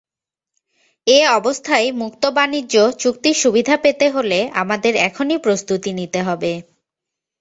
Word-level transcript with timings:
এ 1.07 1.19
অবস্থায় 1.31 1.87
মুক্তবাণিজ্য 2.01 2.75
চুক্তির 2.99 3.35
সুবিধা 3.35 3.75
পেতে 3.77 4.05
হলে 4.09 4.39
আমাদের 4.61 4.93
এখনই 5.07 5.37
প্রস্তুতি 5.37 5.91
নিতে 5.93 6.19
হবে। 6.21 6.51